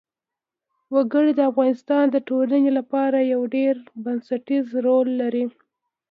وګړي 0.93 1.31
د 1.35 1.41
افغانستان 1.51 2.05
د 2.11 2.17
ټولنې 2.29 2.69
لپاره 2.79 3.17
یو 3.33 3.41
ډېر 3.55 3.73
بنسټيز 4.03 4.65
رول 4.85 5.07
لري. 5.21 5.45